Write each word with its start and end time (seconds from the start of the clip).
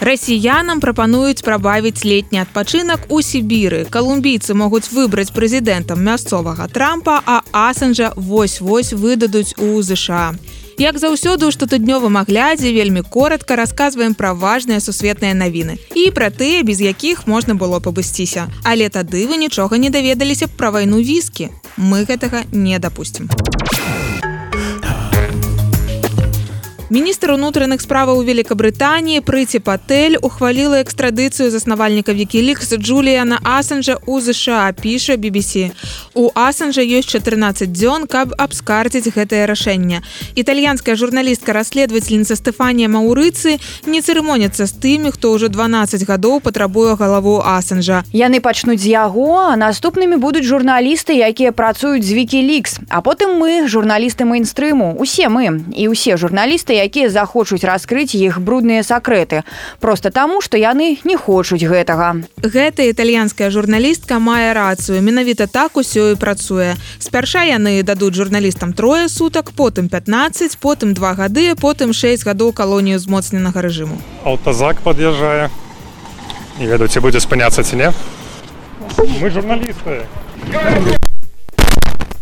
расіянам 0.00 0.80
прапануюць 0.80 1.42
прабавіць 1.44 2.04
летні 2.04 2.40
адпачынак 2.42 3.06
у 3.08 3.20
сібіры. 3.22 3.84
Калумбійцы 3.90 4.56
могуць 4.56 4.88
выбраць 4.92 5.32
прэзідэнтам 5.36 6.00
мясцовага 6.00 6.68
трампа 6.68 7.20
а 7.26 7.42
асанжа 7.52 8.12
вось-вось 8.16 8.92
выдадуць 8.92 9.54
у 9.60 9.82
ЗША 9.82 10.34
як 10.80 10.96
заўсёды 10.96 11.44
у 11.44 11.52
штотыднёвым 11.52 12.16
аглядзе 12.16 12.72
вельмі 12.72 13.02
коротко 13.02 13.56
расказваем 13.56 14.14
пра 14.14 14.32
важныя 14.32 14.80
сусветныя 14.80 15.36
навіны 15.36 15.76
і 15.94 16.08
пра 16.10 16.32
тыя 16.32 16.64
без 16.64 16.80
якіх 16.80 17.26
можна 17.26 17.54
было 17.54 17.80
пабысціся. 17.84 18.48
Але 18.64 18.88
тады 18.88 19.28
вы 19.28 19.36
нічога 19.36 19.76
не 19.76 19.90
даведаліся 19.90 20.48
пра 20.48 20.70
вайну 20.70 21.04
віскі. 21.04 21.50
Мы 21.76 22.08
гэтага 22.08 22.48
не 22.52 22.78
дапусцім 22.78 23.28
міністр 26.90 27.30
унутраных 27.38 27.80
справаў 27.80 28.18
у 28.18 28.24
великкабрытаніі 28.26 29.22
прыці 29.22 29.62
патэль 29.62 30.18
ухваліла 30.18 30.82
экстрадыцыю 30.82 31.46
заснавальніка 31.54 32.10
вікілікс 32.10 32.74
джуліяна 32.74 33.38
асанжа 33.46 33.94
у 34.10 34.18
ЗША 34.18 34.74
піша 34.74 35.14
BBC 35.14 35.70
у 36.14 36.34
асанжа 36.34 36.82
ёсць 36.82 37.06
14 37.06 37.70
дзён 37.70 38.10
каб 38.10 38.34
абскардзіць 38.34 39.14
гэтае 39.14 39.46
рашэнне. 39.46 40.02
Італьянская 40.34 40.98
журналістка 40.98 41.54
расследавательніца 41.54 42.34
Стэфанія 42.34 42.90
маўрыцы 42.90 43.62
не 43.86 44.02
цырымоняцца 44.02 44.66
з 44.66 44.72
тымі 44.82 45.14
хто 45.14 45.38
ўжо 45.38 45.46
12 45.46 46.02
гадоў 46.10 46.42
патрабуе 46.42 46.98
галаву 46.98 47.38
асанжа. 47.38 48.02
Яны 48.10 48.42
пачнуць 48.42 48.82
з 48.82 48.90
яго 48.90 49.54
наступнымі 49.54 50.18
будуць 50.18 50.42
журналісты 50.42 51.14
якія 51.14 51.54
працуюць 51.54 52.02
з 52.02 52.18
вікілікс. 52.18 52.90
А 52.90 52.98
потым 52.98 53.38
мы 53.38 53.70
журналісты 53.70 54.26
мейнстрыму 54.26 54.98
усе 54.98 55.30
мы. 55.30 55.62
І 55.70 55.86
усе 55.86 56.18
журналісты 56.18 56.79
якія 56.84 57.10
захочуць 57.10 57.64
раскрыць 57.64 58.14
іх 58.14 58.40
брудныя 58.40 58.82
сакрэты. 58.82 59.42
Просто 59.80 60.10
таму 60.10 60.40
што 60.40 60.56
яны 60.56 60.98
не 61.04 61.16
хочуць 61.16 61.64
гэтага. 61.64 62.24
Гэта 62.42 62.88
італьянская 62.88 63.50
журналістка 63.50 64.18
мае 64.18 64.52
рацыю 64.54 65.02
менавіта 65.02 65.46
так 65.46 65.76
усё 65.76 66.12
і 66.12 66.20
працуе. 66.20 66.76
Спярша 66.98 67.44
яны 67.44 67.82
дадуць 67.82 68.14
журналістам 68.14 68.72
трое 68.72 69.08
сутак 69.08 69.52
потым 69.52 69.88
15 69.88 70.58
потым 70.58 70.94
два 70.94 71.14
гады 71.14 71.54
потым 71.54 71.92
6 71.92 72.24
гадоў 72.24 72.52
калонію 72.52 72.98
змоцненага 72.98 73.60
рэжыму. 73.60 74.00
Алтазак 74.24 74.80
под'язджае 74.80 75.50
не 76.58 76.66
ведаю 76.66 76.88
ці 76.88 77.00
будзе 77.00 77.20
спыняцца 77.20 77.62
ці 77.64 77.76
не? 77.76 77.92
Мы 79.20 79.30
журналісты 79.30 80.04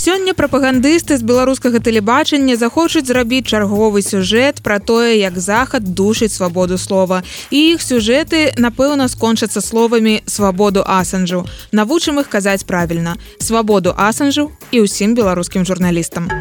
Сёння 0.00 0.32
прапагандысты 0.32 1.20
з 1.20 1.22
беларускага 1.28 1.76
тэлебачання 1.76 2.56
захочуць 2.56 3.04
зрабіць 3.04 3.44
чарговы 3.52 4.00
сюжэт 4.00 4.64
пра 4.64 4.78
тое, 4.80 5.20
як 5.20 5.36
захад 5.36 5.92
душыць 5.92 6.32
свабоду 6.32 6.78
слова. 6.80 7.20
І 7.52 7.76
іх 7.76 7.84
сюжэты, 7.84 8.56
напэўна, 8.56 9.12
скончацца 9.12 9.60
словамі 9.60 10.24
свабоду 10.24 10.80
асанжу. 10.88 11.44
Навучым 11.72 12.16
іх 12.24 12.32
казаць 12.32 12.64
правільна. 12.64 13.20
свабоду 13.44 13.92
асанжу 13.92 14.48
і 14.72 14.88
ўсім 14.88 15.12
беларускім 15.12 15.68
журналістам. 15.68 16.32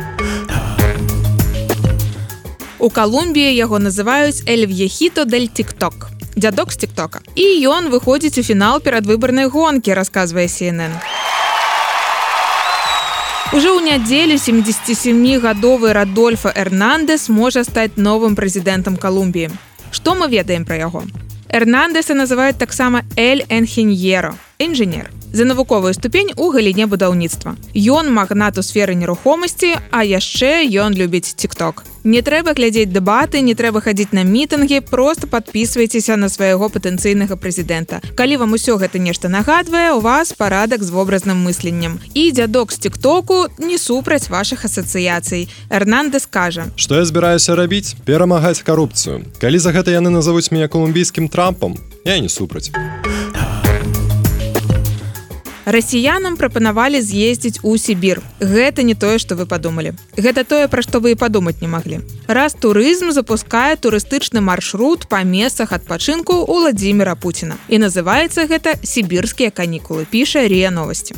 У 2.79 2.87
Калумбіі 2.87 3.51
яго 3.59 3.75
называюць 3.75 4.47
Эльв'ехіто 4.47 5.27
дэль 5.27 5.51
тикток. 5.51 6.07
Дзядок 6.39 6.71
з 6.71 6.87
тиктока. 6.87 7.19
І 7.35 7.67
ён 7.67 7.91
выходзіць 7.91 8.39
у 8.39 8.43
фінал 8.43 8.79
перадвыбарнай 8.79 9.51
гонкі, 9.51 9.91
расказвае 9.91 10.47
CNN. 10.47 10.95
Ужо 13.49 13.73
ў 13.73 13.81
нядзелю 13.81 14.37
77гадовы 14.37 15.89
Радольфа 15.89 16.53
Эрнандес 16.53 17.33
можа 17.33 17.65
стаць 17.65 17.97
новым 17.97 18.37
прэзідэнтам 18.37 18.93
Калумбіі. 18.93 19.49
Што 19.89 20.13
мы 20.13 20.29
ведаем 20.29 20.69
пра 20.69 20.77
яго? 20.77 21.01
Эрнандеса 21.49 22.13
называюць 22.13 22.61
таксама 22.61 23.01
Эль 23.17 23.41
Энхеньеро, 23.49 24.37
інжынер 24.61 25.09
за 25.33 25.45
навуковую 25.45 25.93
ступень 25.93 26.31
у 26.35 26.49
галіне 26.51 26.85
будаўніцтва. 26.85 27.55
Ён 27.75 28.11
магнат 28.13 28.57
у 28.57 28.61
сферы 28.61 28.95
нерухомасці, 28.95 29.75
а 29.91 30.03
яшчэ 30.03 30.65
ён 30.69 30.93
любіць 30.93 31.33
тикток. 31.35 31.83
Не 32.03 32.21
трэба 32.23 32.55
глядзець 32.55 32.89
дэбаты, 32.95 33.41
не 33.43 33.53
трэба 33.53 33.83
хадзіць 33.83 34.15
на 34.15 34.23
мітынгі, 34.23 34.79
просто 34.87 35.27
подписывайцеся 35.27 36.15
на 36.15 36.29
свайго 36.29 36.69
патэнцыйнага 36.71 37.35
прэзідэнта. 37.35 37.99
Калі 38.15 38.39
вам 38.39 38.55
усё 38.55 38.79
гэта 38.79 38.99
нешта 38.99 39.27
нагадвае, 39.27 39.91
у 39.91 39.99
вас 39.99 40.31
парадак 40.31 40.83
з 40.83 40.89
вобразным 40.89 41.43
мысленнем. 41.43 41.99
І 42.15 42.31
дзядок 42.31 42.71
з 42.71 42.79
тиктоку 42.87 43.47
не 43.59 43.77
супраць 43.77 44.29
ваших 44.29 44.63
асацыяцый. 44.63 45.49
Эрнандес 45.69 46.25
кажа: 46.25 46.71
Што 46.75 46.95
я 46.95 47.05
збіраюся 47.05 47.55
рабіць, 47.55 47.95
перамагаць 48.05 48.63
карупцыю. 48.63 49.27
Калі 49.39 49.59
за 49.59 49.75
гэта 49.75 49.91
яны 49.91 50.09
назовуць 50.09 50.51
мяне 50.51 50.67
калумбійскім 50.67 51.27
трампам, 51.27 51.75
я 52.05 52.19
не 52.19 52.29
супраць 52.29 52.71
расіянам 55.69 56.37
прапанавалі 56.37 57.01
з'ездзіць 57.01 57.61
у 57.61 57.77
сібір 57.77 58.21
гэта 58.41 58.81
не 58.81 58.95
тое 58.97 59.21
што 59.21 59.37
вы 59.37 59.45
падумалі 59.45 59.93
гэта 60.17 60.43
тое 60.43 60.65
пра 60.67 60.81
што 60.81 60.97
вы 60.99 61.13
і 61.13 61.19
падумаць 61.19 61.61
не 61.61 61.69
маглі 61.69 62.01
раз 62.27 62.53
турызм 62.53 63.11
запускае 63.13 63.77
турыстычны 63.77 64.41
маршрут 64.41 65.05
па 65.09 65.21
месцах 65.23 65.73
адпачынку 65.73 66.33
у 66.33 66.59
владимира 66.59 67.15
путина. 67.15 67.57
І 67.67 67.77
называецца 67.77 68.45
гэта 68.49 68.77
сібірскія 68.83 69.49
канікулы 69.49 70.05
піша 70.05 70.47
ре 70.47 70.69
новости 70.69 71.15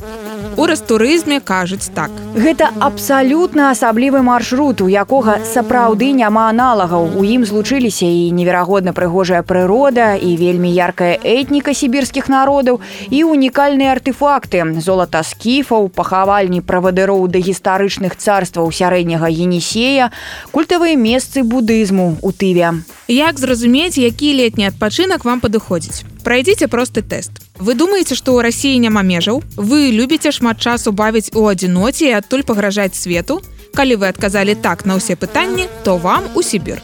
у 0.58 0.66
растурызме 0.66 1.40
кажуць 1.40 1.92
так. 1.94 2.12
Гэта 2.36 2.70
абсалютна 2.80 3.72
асаблівы 3.72 4.22
маршрут 4.22 4.82
у 4.82 4.88
якога 4.88 5.40
сапраўды 5.46 6.12
няма 6.12 6.50
аналагаў. 6.50 7.18
У 7.18 7.24
ім 7.24 7.46
злучыліся 7.46 8.06
і 8.06 8.32
неверагодна 8.32 8.94
прыгожая 8.94 9.44
прырода 9.44 10.16
і 10.16 10.36
вельмі 10.38 10.72
яркая 10.72 11.18
этніка 11.24 11.74
сібірскіх 11.74 12.30
народаў 12.30 12.82
і 13.10 13.24
унікальныя 13.24 13.92
артефакты. 13.92 14.22
Факты 14.22 14.82
золата 14.82 15.24
скіфаў 15.24 15.90
пахавальні 15.90 16.62
правадыроў 16.62 17.28
да 17.28 17.40
гістарычных 17.40 18.16
царстваў 18.16 18.72
сярэдняга 18.72 19.28
енісея 19.28 20.12
культавыя 20.52 20.96
месцы 20.96 21.44
будызму 21.44 22.18
у 22.22 22.32
тыве. 22.32 22.84
Як 23.08 23.40
зразумець 23.40 23.98
які 23.98 24.34
летні 24.38 24.70
адпачынак 24.70 25.26
вам 25.26 25.42
падыходзіць 25.42 26.11
прайдзіце 26.26 26.68
просты 26.68 27.02
тэст 27.02 27.42
вы 27.58 27.76
думаеце 27.78 28.16
што 28.16 28.36
ў 28.38 28.48
рассіі 28.48 28.84
няма 28.86 29.02
межаў 29.06 29.42
вы 29.56 29.90
любіце 29.96 30.32
шмат 30.36 30.62
часу 30.62 30.94
бавіць 30.94 31.34
у 31.34 31.48
адзіноце 31.50 32.10
і 32.10 32.18
адтуль 32.22 32.46
пагражаць 32.48 32.96
свету 32.98 33.42
калі 33.74 34.00
вы 34.04 34.12
адказалі 34.14 34.56
так 34.56 34.86
на 34.86 35.02
ўсе 35.02 35.18
пытанні 35.18 35.68
то 35.84 35.98
вам 35.98 36.30
у 36.36 36.46
сібір 36.46 36.82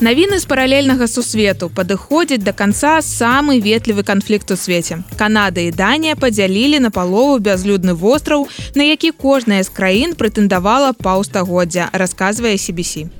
Навіны 0.00 0.38
з 0.40 0.48
паралельнага 0.48 1.04
сусвету 1.12 1.66
падыходзяць 1.68 2.40
да 2.40 2.54
канца 2.56 2.92
самы 3.04 3.60
ветлівы 3.60 4.00
канфлікт 4.00 4.48
у 4.48 4.56
свеце. 4.56 5.04
Канада 5.20 5.60
і 5.60 5.76
Данія 5.76 6.16
падзялілі 6.16 6.80
на 6.80 6.88
палову 6.88 7.36
бязлюдны 7.36 7.92
востраў, 7.92 8.48
на 8.74 8.88
які 8.88 9.12
кожная 9.12 9.60
з 9.60 9.68
краін 9.68 10.16
прэтэндавала 10.16 10.96
паўстагоддзя, 10.96 11.92
расказвае 11.92 12.56
CBC. 12.56 13.19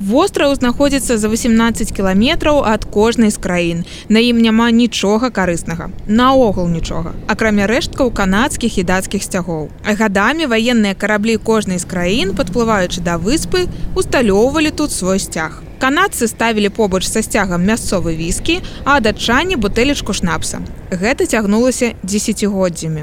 Востраў 0.00 0.54
знаходзіцца 0.54 1.18
за 1.18 1.26
18 1.26 1.90
кіламетраў 1.90 2.62
ад 2.62 2.84
кожнай 2.86 3.34
з 3.34 3.38
краін. 3.42 3.82
На 4.08 4.22
ім 4.22 4.38
няма 4.38 4.70
нічога 4.70 5.30
карыснага. 5.34 5.90
Наогул 6.06 6.70
нічога. 6.70 7.18
Акрамя 7.26 7.66
рэшткаў 7.66 8.14
канадскіх 8.14 8.78
і 8.78 8.86
дацкіх 8.86 9.26
сцягоў. 9.26 9.68
Гадамі 9.82 10.46
ваенныя 10.46 10.94
караблі 10.94 11.34
кожнай 11.42 11.82
з 11.82 11.86
краін, 11.90 12.30
падплываючы 12.38 13.02
да 13.02 13.18
выспы, 13.18 13.66
усталёўвалі 13.98 14.70
тут 14.70 14.94
свой 14.94 15.18
сцяг. 15.18 15.66
Канадцы 15.82 16.30
ставілі 16.30 16.70
побач 16.70 17.02
са 17.02 17.22
сцягам 17.22 17.66
мясцовы 17.66 18.14
віскі, 18.14 18.62
а 18.84 19.00
датчане 19.02 19.58
бутэлечку 19.58 20.14
шнапса. 20.14 20.62
Гэта 20.94 21.26
цягнулася 21.26 21.98
дзесяцігоддзямі. 22.06 23.02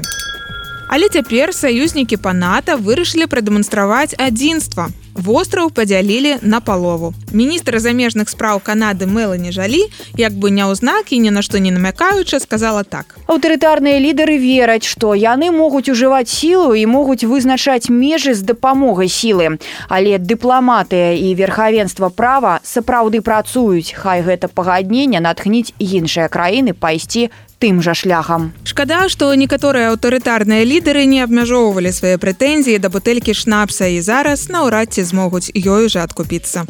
Але 0.88 1.08
цяпер 1.08 1.50
саюзнікі 1.50 2.16
паната 2.22 2.76
вырашылі 2.78 3.26
прадэманстраваць 3.26 4.14
адзінства. 4.22 4.86
Востраў 5.16 5.70
падзялілі 5.74 6.36
на 6.42 6.60
палову. 6.60 7.14
Міністр 7.32 7.80
замежных 7.80 8.28
спраў 8.28 8.60
Канады 8.60 9.08
Мэлані 9.08 9.50
жалі, 9.50 9.80
як 10.14 10.36
бы 10.36 10.52
не 10.52 10.62
ўзнак 10.62 11.10
і 11.10 11.18
ні 11.24 11.32
на 11.32 11.42
што 11.42 11.58
не 11.58 11.72
намякаючы, 11.72 12.38
сказала 12.38 12.84
так. 12.84 13.16
Аўтарытарныя 13.26 13.98
лідары 13.98 14.36
вераць, 14.38 14.84
што 14.84 15.16
яны 15.16 15.50
могуць 15.50 15.88
ужываць 15.88 16.28
сілу 16.28 16.76
і 16.76 16.84
могуць 16.86 17.24
вызначаць 17.24 17.88
межы 17.88 18.36
з 18.36 18.44
дапамогай 18.44 19.08
сілы. 19.08 19.58
Але 19.88 20.20
дыпламатыя 20.20 21.16
і 21.16 21.34
верхавенства 21.34 22.12
права 22.12 22.60
сапраўды 22.62 23.24
працуюць, 23.24 23.96
хай 23.96 24.22
гэта 24.22 24.52
пагаднення 24.52 25.24
натхніць 25.24 25.72
іншыя 25.80 26.28
краіны 26.28 26.76
пайсці 26.76 27.32
тым 27.66 27.82
жа 27.82 27.94
шляхам. 27.98 28.52
Шкада, 28.62 29.08
што 29.10 29.34
некаторыя 29.34 29.90
аўтарытарныя 29.90 30.62
лідары 30.62 31.02
не 31.10 31.18
абмяжоўвалі 31.26 31.90
свае 31.90 32.14
прэтэнзіі 32.22 32.78
да 32.78 32.92
бутэлькі 32.94 33.34
шнапса 33.34 33.90
і 33.90 33.98
зараз 33.98 34.46
наўрад 34.54 34.94
ці 34.94 35.02
змогуць 35.02 35.50
ёю 35.50 35.90
жа 35.90 36.06
адкупіцца. 36.06 36.62